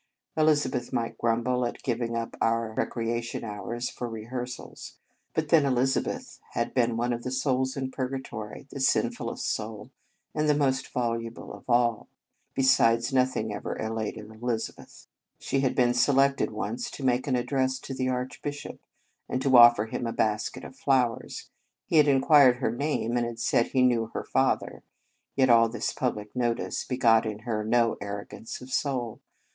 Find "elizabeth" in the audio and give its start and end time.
0.35-0.91, 5.63-6.39, 14.31-15.05